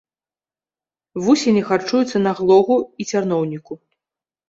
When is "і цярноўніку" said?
3.01-3.73